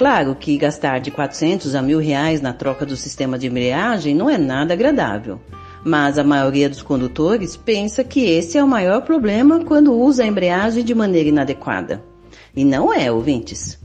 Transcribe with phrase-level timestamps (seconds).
[0.00, 4.30] Claro que gastar de 400 a mil reais na troca do sistema de embreagem não
[4.30, 5.38] é nada agradável,
[5.84, 10.26] mas a maioria dos condutores pensa que esse é o maior problema quando usa a
[10.26, 12.02] embreagem de maneira inadequada.
[12.56, 13.78] E não é, ouvintes.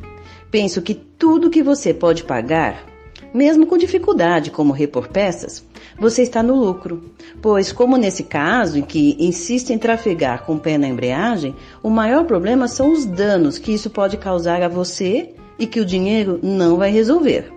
[0.49, 2.85] Penso que tudo que você pode pagar,
[3.33, 5.65] mesmo com dificuldade como repor peças,
[5.99, 7.11] você está no lucro,
[7.41, 12.23] pois como nesse caso em que insiste em trafegar com pé na embreagem, o maior
[12.23, 16.77] problema são os danos que isso pode causar a você e que o dinheiro não
[16.77, 17.51] vai resolver.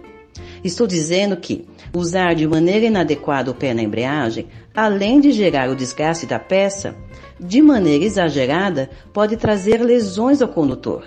[0.62, 5.76] Estou dizendo que usar de maneira inadequada o pé na embreagem, além de gerar o
[5.76, 6.96] desgaste da peça,
[7.38, 11.04] de maneira exagerada, pode trazer lesões ao condutor.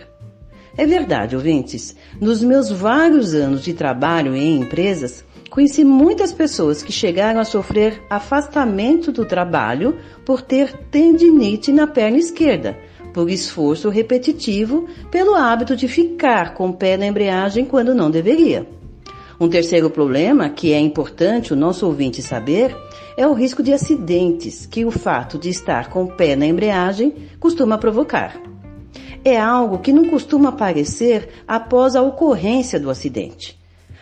[0.78, 6.94] É verdade, ouvintes, nos meus vários anos de trabalho em empresas, conheci muitas pessoas que
[6.94, 12.78] chegaram a sofrer afastamento do trabalho por ter tendinite na perna esquerda,
[13.14, 18.68] por esforço repetitivo, pelo hábito de ficar com o pé na embreagem quando não deveria.
[19.40, 22.76] Um terceiro problema, que é importante o nosso ouvinte saber,
[23.18, 27.14] é o risco de acidentes que o fato de estar com o pé na embreagem
[27.40, 28.40] costuma provocar.
[29.24, 33.61] É algo que não costuma aparecer após a ocorrência do acidente.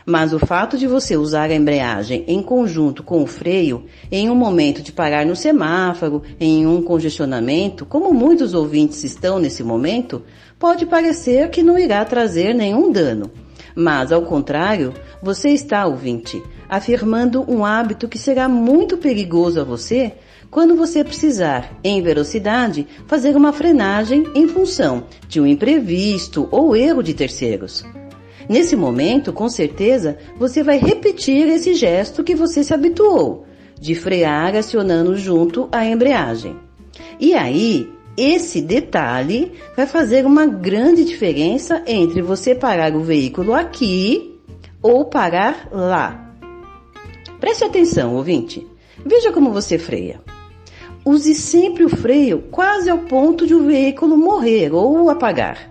[0.09, 4.33] Mas o fato de você usar a embreagem em conjunto com o freio em um
[4.33, 10.23] momento de parar no semáforo, em um congestionamento, como muitos ouvintes estão nesse momento,
[10.57, 13.29] pode parecer que não irá trazer nenhum dano.
[13.75, 20.13] Mas, ao contrário, você está, ouvinte, afirmando um hábito que será muito perigoso a você
[20.49, 27.03] quando você precisar, em velocidade, fazer uma frenagem em função de um imprevisto ou erro
[27.03, 27.85] de terceiros.
[28.49, 33.45] Nesse momento, com certeza, você vai repetir esse gesto que você se habituou,
[33.79, 36.57] de frear acionando junto a embreagem.
[37.19, 44.35] E aí, esse detalhe vai fazer uma grande diferença entre você parar o veículo aqui
[44.81, 46.35] ou parar lá.
[47.39, 48.65] Preste atenção, ouvinte.
[49.05, 50.19] Veja como você freia.
[51.05, 55.68] Use sempre o freio quase ao ponto de o veículo morrer ou apagar.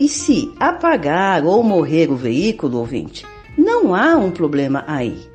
[0.00, 5.28] E se apagar ou morrer o veículo, ouvinte, não há um problema aí.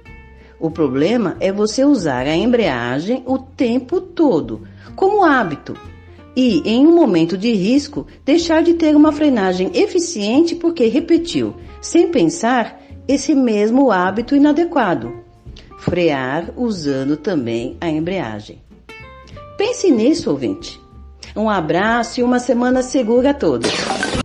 [0.60, 4.64] O problema é você usar a embreagem o tempo todo,
[4.96, 5.78] como hábito,
[6.36, 12.08] e, em um momento de risco, deixar de ter uma frenagem eficiente porque repetiu, sem
[12.08, 15.14] pensar, esse mesmo hábito inadequado.
[15.78, 18.64] Frear usando também a embreagem.
[19.60, 20.82] Pense nisso, ouvinte.
[21.36, 24.25] Um abraço e uma semana segura a todos.